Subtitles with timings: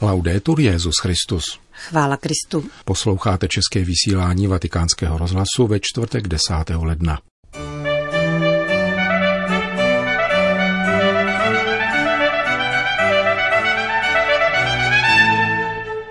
[0.00, 1.44] Laudetur Jezus Christus.
[1.70, 2.70] Chvála Kristu.
[2.84, 6.54] Posloucháte české vysílání Vatikánského rozhlasu ve čtvrtek 10.
[6.76, 7.18] ledna.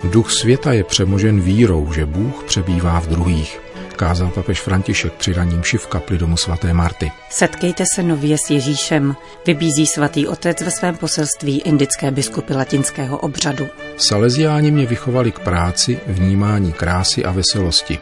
[0.04, 3.60] Duch světa je přemožen vírou, že Bůh přebývá v druhých
[3.96, 7.12] kázal papež František při raním v kapli domu svaté Marty.
[7.30, 9.16] Setkejte se nově s Ježíšem,
[9.48, 13.68] vybízí svatý otec ve svém poselství indické biskupy latinského obřadu.
[13.98, 18.00] Salesiáni mě vychovali k práci, vnímání krásy a veselosti,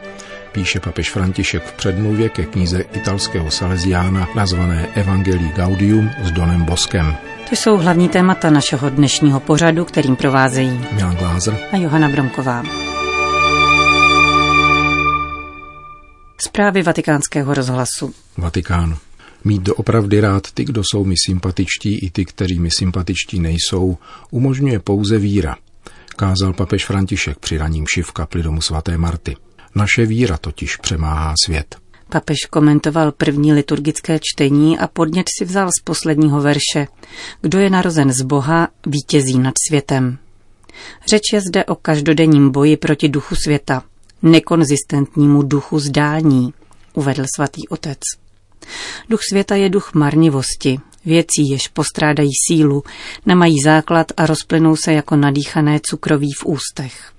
[0.52, 7.16] píše papež František v předmluvě ke knize italského salesiána nazvané Evangelii Gaudium s Donem Boskem.
[7.48, 12.91] To jsou hlavní témata našeho dnešního pořadu, kterým provázejí Milan Glázer a Johana Bromková.
[16.44, 18.14] Zprávy vatikánského rozhlasu.
[18.36, 18.96] Vatikán.
[19.44, 23.96] Mít doopravdy rád ty, kdo jsou mi sympatičtí, i ty, kteří mi sympatičtí nejsou,
[24.30, 25.56] umožňuje pouze víra,
[26.16, 29.36] kázal papež František při raním v kapli domu svaté Marty.
[29.74, 31.76] Naše víra totiž přemáhá svět.
[32.08, 36.86] Papež komentoval první liturgické čtení a podnět si vzal z posledního verše.
[37.40, 40.18] Kdo je narozen z Boha, vítězí nad světem.
[41.10, 43.82] Řeč je zde o každodenním boji proti duchu světa,
[44.22, 46.54] nekonzistentnímu duchu zdání,
[46.94, 47.98] uvedl svatý otec.
[49.08, 52.82] Duch světa je duch marnivosti, věcí, jež postrádají sílu,
[53.26, 57.12] nemají základ a rozplynou se jako nadýchané cukroví v ústech.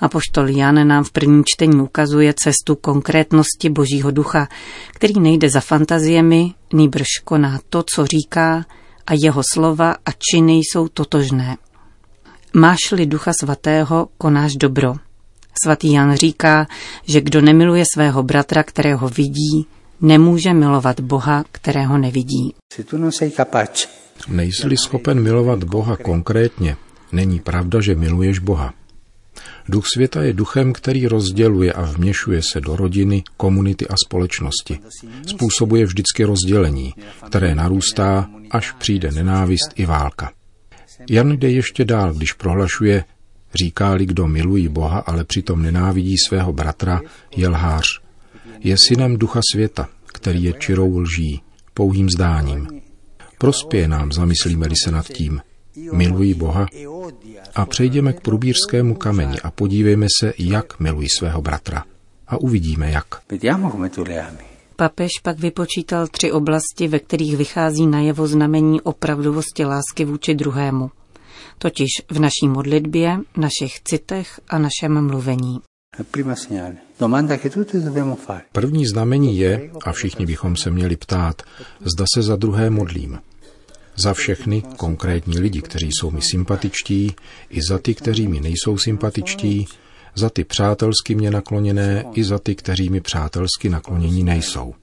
[0.00, 4.48] A poštol Jan nám v prvním čtení ukazuje cestu konkrétnosti Božího ducha,
[4.90, 8.64] který nejde za fantaziemi, nýbrž koná to, co říká,
[9.06, 11.56] a jeho slova a činy jsou totožné.
[12.54, 14.94] Máš-li ducha svatého, konáš dobro,
[15.64, 16.66] Svatý Jan říká,
[17.04, 19.66] že kdo nemiluje svého bratra, kterého vidí,
[20.00, 22.54] nemůže milovat Boha, kterého nevidí.
[24.28, 26.76] Nejsi-li schopen milovat Boha konkrétně,
[27.12, 28.74] není pravda, že miluješ Boha.
[29.68, 34.78] Duch světa je duchem, který rozděluje a vměšuje se do rodiny, komunity a společnosti.
[35.26, 36.94] Způsobuje vždycky rozdělení,
[37.26, 40.32] které narůstá, až přijde nenávist i válka.
[41.10, 43.04] Jan jde ještě dál, když prohlašuje,
[43.54, 47.00] Říká-li, kdo milují Boha, ale přitom nenávidí svého bratra,
[47.36, 47.84] je lhář.
[48.60, 51.42] Je synem ducha světa, který je čirou lží,
[51.74, 52.68] pouhým zdáním.
[53.38, 55.40] Prospěje nám, zamyslíme-li se nad tím.
[55.92, 56.66] Milují Boha
[57.54, 61.84] a přejdeme k průbířskému kameni a podívejme se, jak milují svého bratra.
[62.28, 63.06] A uvidíme, jak.
[64.76, 70.90] Papež pak vypočítal tři oblasti, ve kterých vychází najevo znamení opravdovosti lásky vůči druhému–
[71.62, 75.60] totiž v naší modlitbě, našich citech a našem mluvení.
[78.52, 81.42] První znamení je, a všichni bychom se měli ptát,
[81.80, 83.18] zda se za druhé modlím.
[83.96, 87.14] Za všechny konkrétní lidi, kteří jsou mi sympatičtí,
[87.50, 89.66] i za ty, kteří mi nejsou sympatičtí,
[90.14, 94.74] za ty přátelsky mě nakloněné, i za ty, kteří mi přátelsky naklonění nejsou.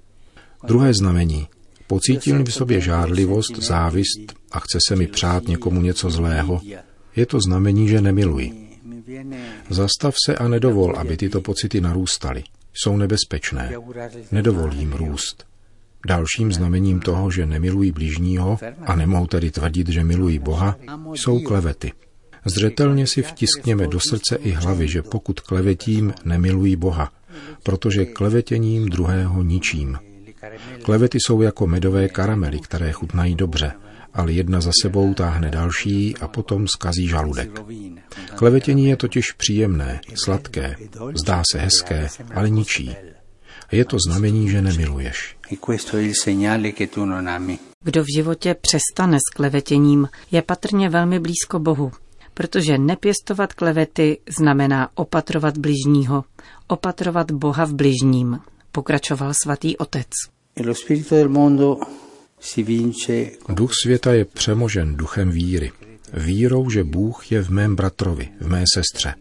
[0.67, 1.47] Druhé znamení.
[1.89, 6.61] Pocítím v sobě žádlivost, závist a chce se mi přát někomu něco zlého,
[7.15, 8.69] je to znamení, že nemiluji.
[9.69, 12.43] Zastav se a nedovol, aby tyto pocity narůstaly.
[12.73, 13.73] Jsou nebezpečné.
[14.31, 15.45] Nedovol jim růst.
[16.07, 20.77] Dalším znamením toho, že nemilují blížního a nemohu tedy tvrdit, že milují Boha,
[21.13, 21.91] jsou klevety.
[22.45, 27.11] Zřetelně si vtiskněme do srdce i hlavy, že pokud klevetím, nemilují Boha,
[27.63, 29.97] protože klevetěním druhého ničím.
[30.83, 33.71] Klevety jsou jako medové karamely, které chutnají dobře,
[34.13, 37.49] ale jedna za sebou táhne další a potom skazí žaludek.
[38.35, 40.75] Klevetění je totiž příjemné, sladké,
[41.21, 42.95] zdá se hezké, ale ničí.
[43.71, 45.35] Je to znamení, že nemiluješ.
[47.83, 51.91] Kdo v životě přestane s klevetěním, je patrně velmi blízko Bohu,
[52.33, 56.23] protože nepěstovat klevety znamená opatrovat bližního,
[56.67, 58.39] opatrovat Boha v bližním,
[58.71, 60.07] pokračoval svatý otec.
[63.49, 65.71] Duch světa je přemožen duchem víry.
[66.13, 69.13] Vírou, že Bůh je v mém bratrovi, v mé sestře.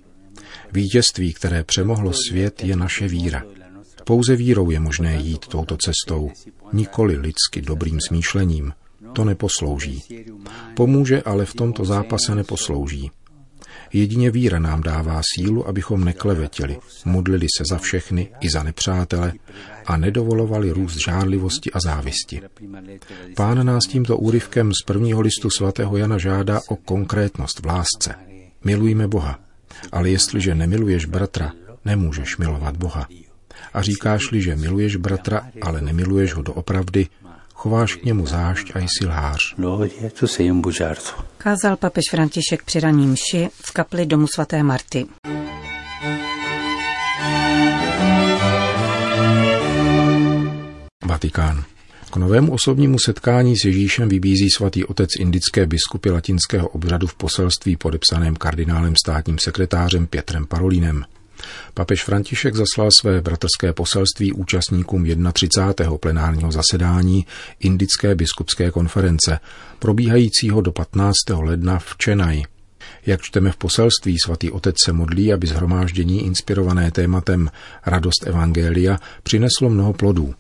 [0.73, 3.43] Vítězství, které přemohlo svět, je naše víra.
[4.05, 6.31] Pouze vírou je možné jít touto cestou,
[6.73, 8.73] nikoli lidsky dobrým smýšlením.
[9.13, 10.03] To neposlouží.
[10.75, 13.11] Pomůže, ale v tomto zápase neposlouží.
[13.93, 19.33] Jedině víra nám dává sílu, abychom neklevetili, modlili se za všechny i za nepřátele
[19.87, 22.43] a nedovolovali růst žádlivosti a závisti.
[23.37, 28.15] Pán nás tímto úryvkem z prvního listu svatého Jana žádá o konkrétnost v lásce.
[28.65, 29.41] Milujme Boha,
[29.93, 31.53] ale jestliže nemiluješ bratra,
[31.85, 33.09] nemůžeš milovat Boha.
[33.75, 37.07] A říkáš-li, že miluješ bratra, ale nemiluješ ho doopravdy,
[37.59, 39.55] chováš k němu zášť a jsi lhář.
[41.39, 45.07] Kázal papež František při raní mši v kapli domu svaté Marty.
[51.05, 51.65] Vatikán.
[52.11, 57.77] K novému osobnímu setkání s Ježíšem vybízí svatý otec indické biskupy latinského obřadu v poselství
[57.77, 61.05] podepsaném kardinálem státním sekretářem Pětrem Parolínem.
[61.75, 65.99] Papež František zaslal své bratrské poselství účastníkům 31.
[65.99, 67.27] plenárního zasedání
[67.61, 69.41] Indické biskupské konference,
[69.79, 71.15] probíhajícího do 15.
[71.41, 72.43] ledna v Čenaji.
[73.07, 77.51] Jak čteme v poselství, svatý otec se modlí, aby zhromáždění inspirované tématem
[77.87, 80.35] Radost Evangelia přineslo mnoho plodů.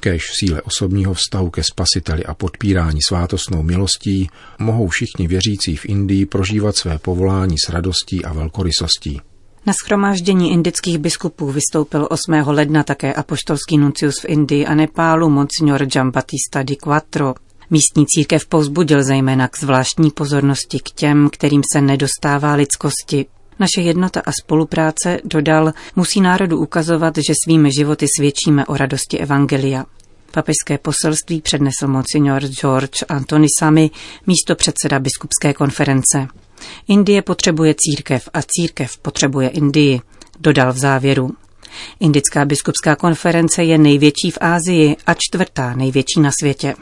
[0.00, 5.86] Kéž v síle osobního vztahu ke spasiteli a podpírání svátostnou milostí mohou všichni věřící v
[5.86, 9.20] Indii prožívat své povolání s radostí a velkorysostí.
[9.66, 12.32] Na schromáždění indických biskupů vystoupil 8.
[12.46, 17.34] ledna také apoštolský nuncius v Indii a Nepálu Monsignor Giambattista di Quattro.
[17.70, 23.26] Místní církev povzbudil zejména k zvláštní pozornosti k těm, kterým se nedostává lidskosti.
[23.58, 29.84] Naše jednota a spolupráce, dodal, musí národu ukazovat, že svými životy svědčíme o radosti Evangelia.
[30.30, 33.90] Papežské poselství přednesl monsignor George Antony Sami,
[34.26, 36.28] místo předseda biskupské konference.
[36.88, 40.00] Indie potřebuje církev a církev potřebuje Indii,
[40.40, 41.30] dodal v závěru.
[42.00, 46.74] Indická biskupská konference je největší v Ázii a čtvrtá největší na světě.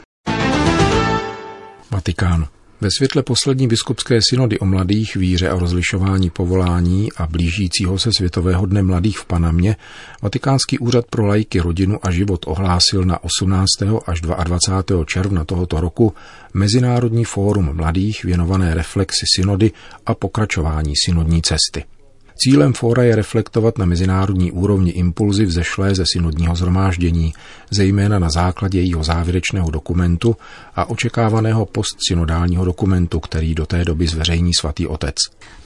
[1.91, 2.47] Vatikán.
[2.81, 8.65] Ve světle poslední biskupské synody o mladých, víře a rozlišování povolání a blížícího se světového
[8.65, 9.75] dne mladých v Panamě
[10.21, 13.67] Vatikánský úřad pro lajky, rodinu a život ohlásil na 18.
[14.05, 15.05] až 22.
[15.05, 16.13] června tohoto roku
[16.53, 19.71] Mezinárodní fórum mladých věnované reflexi synody
[20.05, 21.92] a pokračování synodní cesty.
[22.35, 27.33] Cílem fóra je reflektovat na mezinárodní úrovni impulzy vzešlé ze synodního zhromáždění,
[27.71, 30.35] zejména na základě jejího závěrečného dokumentu
[30.75, 35.15] a očekávaného postsynodálního dokumentu, který do té doby zveřejní svatý otec.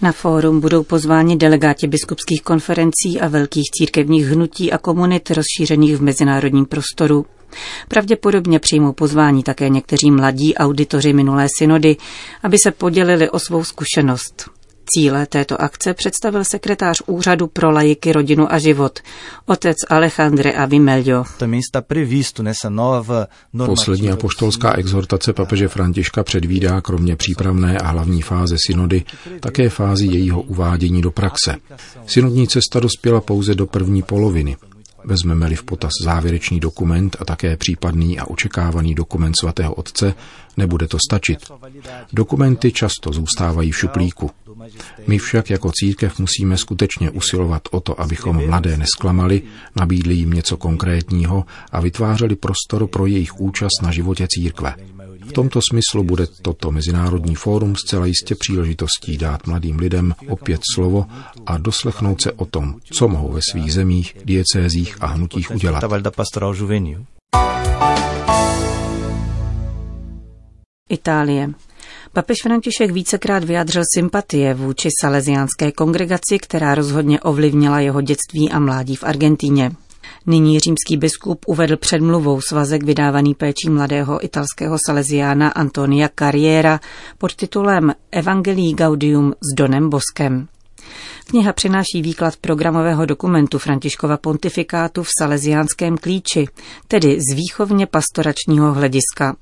[0.02, 6.02] Na fórum budou pozváni delegáti biskupských konferencí a velkých církevních hnutí a komunit rozšířených v
[6.02, 7.26] mezinárodním prostoru.
[7.88, 11.98] Pravděpodobně přijmou pozvání také někteří mladí auditoři minulé synody,
[12.44, 14.57] aby se podělili o svou zkušenost.
[14.90, 19.00] Cíle této akce představil sekretář Úřadu pro lajiky, rodinu a život,
[19.46, 21.24] otec Alejandre Avimelio.
[23.66, 29.04] Poslední apoštolská exhortace papeže Františka předvídá kromě přípravné a hlavní fáze synody
[29.40, 31.56] také fázi jejího uvádění do praxe.
[32.06, 34.58] Synodní cesta dospěla pouze do první poloviny.
[35.06, 40.14] Vezmeme-li v potaz závěrečný dokument a také případný a očekávaný dokument svatého otce,
[40.58, 41.40] nebude to stačit.
[42.14, 44.32] Dokumenty často zůstávají v šuplíku.
[45.08, 49.42] My však jako církev musíme skutečně usilovat o to, abychom mladé nesklamali,
[49.76, 54.76] nabídli jim něco konkrétního a vytvářeli prostor pro jejich účast na životě církve.
[55.28, 61.06] V tomto smyslu bude toto Mezinárodní fórum zcela jistě příležitostí dát mladým lidem opět slovo
[61.46, 65.84] a doslechnout se o tom, co mohou ve svých zemích, diecézích a hnutích udělat.
[70.90, 71.50] Itálie.
[72.14, 78.96] Papež František vícekrát vyjádřil sympatie vůči salesiánské kongregaci, která rozhodně ovlivnila jeho dětství a mládí
[78.96, 79.72] v Argentíně.
[80.26, 86.80] Nyní římský biskup uvedl předmluvou svazek vydávaný péčí mladého italského salesiána Antonia Carriera
[87.18, 90.48] pod titulem Evangelii Gaudium s Donem Boskem.
[91.28, 96.48] Kniha přináší výklad programového dokumentu Františkova pontifikátu v salesiánském klíči,
[96.88, 99.36] tedy z výchovně pastoračního hlediska.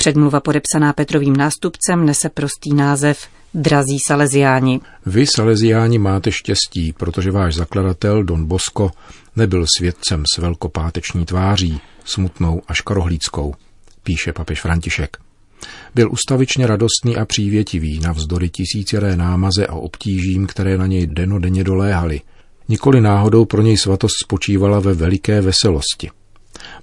[0.00, 3.18] Předmluva podepsaná Petrovým nástupcem nese prostý název
[3.54, 4.80] Drazí Salesiáni.
[5.06, 8.90] Vy, Salesiáni, máte štěstí, protože váš zakladatel Don Bosco
[9.36, 13.54] nebyl svědcem s velkopáteční tváří, smutnou a škarohlíckou,
[14.02, 15.16] píše papež František.
[15.94, 22.20] Byl ustavičně radostný a přívětivý navzdory tisíceré námaze a obtížím, které na něj denodenně doléhaly.
[22.68, 26.10] Nikoli náhodou pro něj svatost spočívala ve veliké veselosti.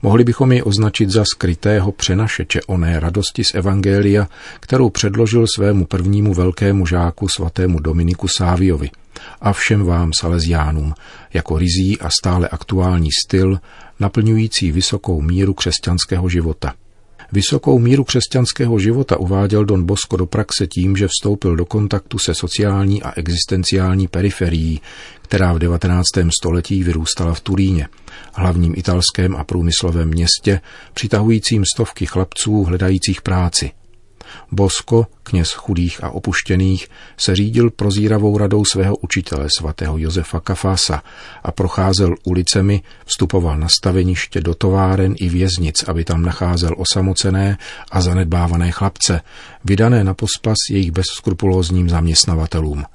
[0.01, 4.27] Mohli bychom ji označit za skrytého přenašeče oné radosti z Evangelia,
[4.59, 8.89] kterou předložil svému prvnímu velkému žáku svatému Dominiku Sáviovi
[9.41, 10.93] a všem vám Salesiánům
[11.33, 13.59] jako rizí a stále aktuální styl,
[13.99, 16.73] naplňující vysokou míru křesťanského života.
[17.31, 22.33] Vysokou míru křesťanského života uváděl Don Bosco do praxe tím, že vstoupil do kontaktu se
[22.33, 24.81] sociální a existenciální periferií,
[25.21, 26.05] která v 19.
[26.39, 27.87] století vyrůstala v Turíně,
[28.33, 30.61] hlavním italském a průmyslovém městě,
[30.93, 33.71] přitahujícím stovky chlapců hledajících práci.
[34.51, 36.87] Bosko, kněz chudých a opuštěných,
[37.17, 41.03] se řídil prozíravou radou svého učitele svatého Josefa Kafása
[41.43, 47.57] a procházel ulicemi, vstupoval na staveniště do továren i věznic, aby tam nacházel osamocené
[47.91, 49.21] a zanedbávané chlapce,
[49.65, 52.85] vydané na pospas jejich bezskrupulózním zaměstnavatelům.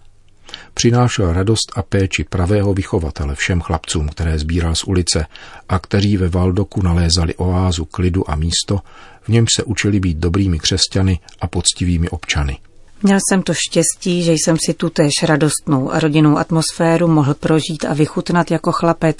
[0.75, 5.27] Přinášel radost a péči pravého vychovatele všem chlapcům, které sbíral z ulice
[5.69, 8.81] a kteří ve Valdoku nalézali oázu klidu a místo,
[9.23, 12.59] v němž se učili být dobrými křesťany a poctivými občany.
[13.03, 17.85] Měl jsem to štěstí, že jsem si tu též radostnou a rodinnou atmosféru mohl prožít
[17.85, 19.17] a vychutnat jako chlapec,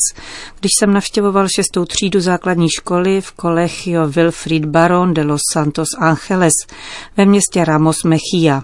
[0.61, 6.53] když jsem navštěvoval šestou třídu základní školy v Colegio Wilfried Baron de los Santos Angeles
[7.17, 8.63] ve městě Ramos Mejía.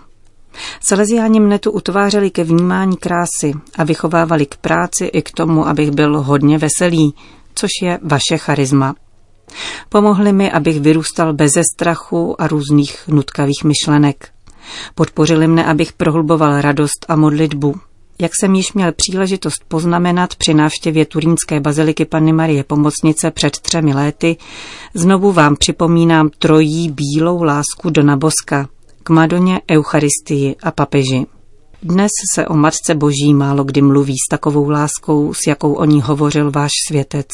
[0.80, 5.90] Salesiáni mne tu utvářeli ke vnímání krásy a vychovávali k práci i k tomu, abych
[5.90, 7.14] byl hodně veselý,
[7.54, 8.94] což je vaše charisma.
[9.88, 14.28] Pomohli mi, abych vyrůstal beze strachu a různých nutkavých myšlenek.
[14.94, 17.75] Podpořili mne, abych prohluboval radost a modlitbu.
[18.18, 23.94] Jak jsem již měl příležitost poznamenat při návštěvě Turínské baziliky Panny Marie Pomocnice před třemi
[23.94, 24.36] léty,
[24.94, 28.68] znovu vám připomínám trojí bílou lásku Dona Boska
[29.06, 31.26] k Madoně, Eucharistii a papeži.
[31.82, 36.00] Dnes se o Matce Boží málo kdy mluví s takovou láskou, s jakou o ní
[36.00, 37.26] hovořil váš světec.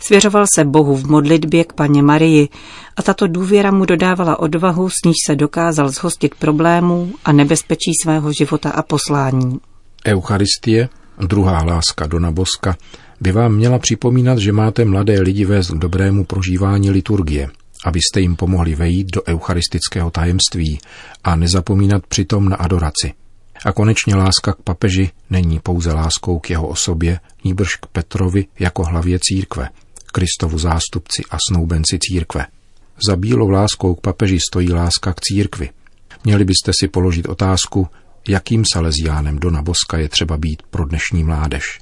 [0.00, 2.48] Svěřoval se Bohu v modlitbě k paně Marii
[2.96, 8.32] a tato důvěra mu dodávala odvahu, s níž se dokázal zhostit problémů a nebezpečí svého
[8.32, 9.58] života a poslání.
[10.06, 12.76] Eucharistie, druhá láska Dona Boska,
[13.20, 17.50] by vám měla připomínat, že máte mladé lidi vést k dobrému prožívání liturgie,
[17.84, 20.78] abyste jim pomohli vejít do eucharistického tajemství
[21.24, 23.12] a nezapomínat přitom na adoraci.
[23.64, 28.84] A konečně láska k papeži není pouze láskou k jeho osobě, níbrž k Petrovi jako
[28.84, 29.68] hlavě církve,
[30.12, 32.46] Kristovu zástupci a snoubenci církve.
[33.08, 35.70] Za bílou láskou k papeži stojí láska k církvi.
[36.24, 37.88] Měli byste si položit otázku,
[38.28, 41.78] jakým saleziánem Dona Boska je třeba být pro dnešní mládež.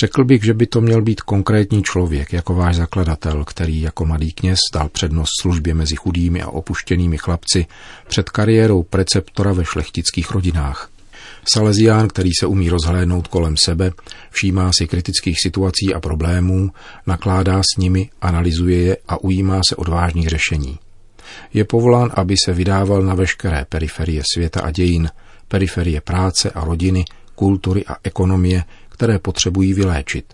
[0.00, 4.32] Řekl bych, že by to měl být konkrétní člověk, jako váš zakladatel, který jako mladý
[4.32, 7.66] kněz dal přednost službě mezi chudými a opuštěnými chlapci
[8.08, 10.90] před kariérou preceptora ve šlechtických rodinách.
[11.54, 13.92] Salesián, který se umí rozhlédnout kolem sebe,
[14.30, 16.70] všímá si kritických situací a problémů,
[17.06, 20.78] nakládá s nimi, analyzuje je a ujímá se odvážných řešení.
[21.54, 25.08] Je povolán, aby se vydával na veškeré periferie světa a dějin,
[25.48, 28.64] periferie práce a rodiny, kultury a ekonomie,
[29.02, 30.24] které potřebují vyléčit.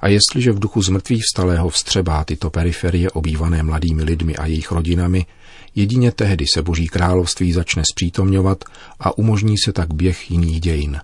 [0.00, 5.26] A jestliže v duchu zmrtvých vstalého vstřebá tyto periferie obývané mladými lidmi a jejich rodinami,
[5.76, 8.64] Jedině tehdy se Boží království začne zpřítomňovat
[9.00, 11.00] a umožní se tak běh jiných dějin.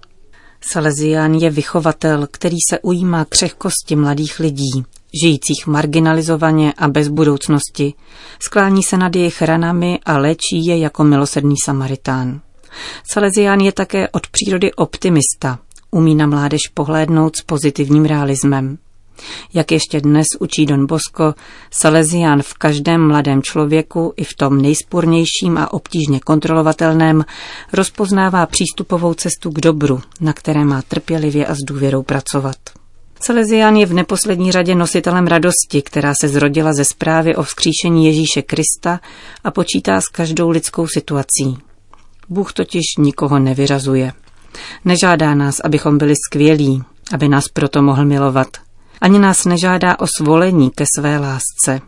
[0.73, 4.85] Salesián je vychovatel, který se ujímá křehkosti mladých lidí,
[5.25, 7.95] žijících marginalizovaně a bez budoucnosti,
[8.43, 12.41] sklání se nad jejich ranami a léčí je jako milosedný Samaritán.
[13.13, 15.59] Salesián je také od přírody optimista,
[15.91, 18.79] umí na mládež pohlédnout s pozitivním realismem.
[19.55, 21.35] Jak ještě dnes učí Don Bosco,
[21.71, 27.25] Salesián v každém mladém člověku i v tom nejspurnějším a obtížně kontrolovatelném
[27.73, 32.57] rozpoznává přístupovou cestu k dobru, na které má trpělivě a s důvěrou pracovat.
[33.23, 38.43] Salesián je v neposlední řadě nositelem radosti, která se zrodila ze zprávy o vzkříšení Ježíše
[38.43, 39.01] Krista
[39.45, 41.59] a počítá s každou lidskou situací.
[42.29, 44.13] Bůh totiž nikoho nevyrazuje.
[44.85, 48.49] Nežádá nás, abychom byli skvělí, aby nás proto mohl milovat–
[49.01, 51.81] ani nás nežádá o svolení ke své lásce.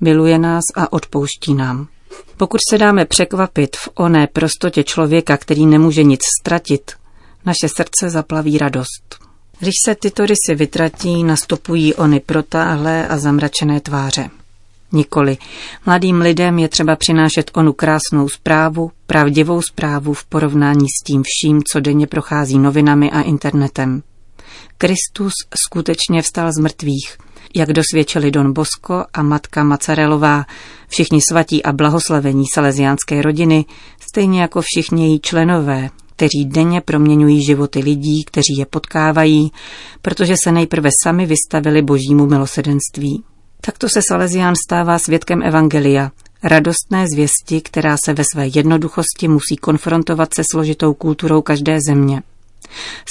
[0.00, 1.88] Miluje nás a odpouští nám.
[2.36, 6.92] Pokud se dáme překvapit v oné prostotě člověka, který nemůže nic ztratit,
[7.46, 9.18] naše srdce zaplaví radost.
[9.58, 14.30] Když se tyto rysy vytratí, nastupují ony protáhlé a zamračené tváře.
[14.92, 15.36] Nikoli.
[15.86, 21.62] Mladým lidem je třeba přinášet onu krásnou zprávu, pravdivou zprávu v porovnání s tím vším,
[21.72, 24.02] co denně prochází novinami a internetem.
[24.78, 25.32] Kristus
[25.66, 27.18] skutečně vstal z mrtvých,
[27.54, 30.44] jak dosvědčili Don Bosco a matka Macarelová,
[30.88, 33.64] všichni svatí a blahoslavení salesiánské rodiny,
[34.00, 39.52] stejně jako všichni její členové, kteří denně proměňují životy lidí, kteří je potkávají,
[40.02, 43.24] protože se nejprve sami vystavili božímu milosedenství.
[43.60, 46.10] Takto se Salesián stává svědkem Evangelia,
[46.42, 52.22] radostné zvěsti, která se ve své jednoduchosti musí konfrontovat se složitou kulturou každé země.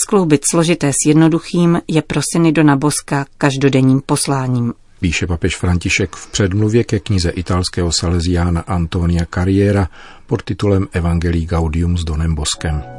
[0.06, 4.74] Skloubit složité s jednoduchým je pro syny Dona Boska každodenním posláním.
[5.00, 9.90] Píše papež František v předmluvě ke knize italského saleziána Antonia Carriera
[10.28, 12.99] pod titulem Evangelii Gaudium s Donem Boskem.